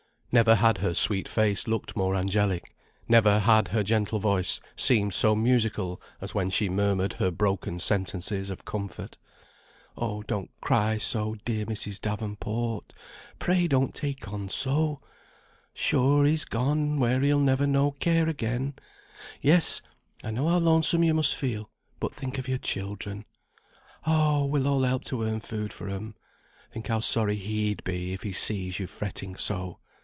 Never 0.33 0.55
had 0.55 0.77
her 0.77 0.93
sweet 0.93 1.27
face 1.27 1.67
looked 1.67 1.97
more 1.97 2.15
angelic, 2.15 2.73
never 3.05 3.39
had 3.39 3.67
her 3.67 3.83
gentle 3.83 4.17
voice 4.19 4.61
seemed 4.77 5.13
so 5.13 5.35
musical 5.35 6.01
as 6.21 6.33
when 6.33 6.49
she 6.49 6.69
murmured 6.69 7.11
her 7.11 7.31
broken 7.31 7.79
sentences 7.79 8.49
of 8.49 8.63
comfort. 8.63 9.17
"Oh, 9.97 10.23
don't 10.23 10.49
cry 10.61 10.97
so, 10.99 11.35
dear 11.43 11.65
Mrs. 11.65 11.99
Davenport, 11.99 12.93
pray 13.39 13.67
don't 13.67 13.93
take 13.93 14.31
on 14.31 14.47
so. 14.47 14.99
Sure 15.73 16.23
he's 16.23 16.45
gone 16.45 16.97
where 16.97 17.19
he'll 17.19 17.37
never 17.37 17.67
know 17.67 17.91
care 17.91 18.29
again. 18.29 18.75
Yes, 19.41 19.81
I 20.23 20.31
know 20.31 20.47
how 20.47 20.59
lonesome 20.59 21.03
you 21.03 21.13
must 21.13 21.35
feel; 21.35 21.69
but 21.99 22.15
think 22.15 22.37
of 22.37 22.47
your 22.47 22.57
children. 22.57 23.25
Oh! 24.07 24.45
we'll 24.45 24.65
all 24.69 24.83
help 24.83 25.03
to 25.07 25.23
earn 25.23 25.41
food 25.41 25.73
for 25.73 25.89
'em. 25.89 26.15
Think 26.71 26.87
how 26.87 27.01
sorry 27.01 27.35
he'd 27.35 27.83
be, 27.83 28.13
if 28.13 28.23
he 28.23 28.31
sees 28.31 28.79
you 28.79 28.87
fretting 28.87 29.35
so. 29.35 29.79